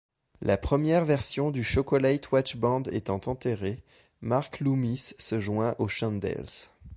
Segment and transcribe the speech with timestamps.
[0.41, 3.77] La première version du Chocolate Watchband étant enterrée,
[4.21, 6.47] Mark Loomis se joint aux Shandels.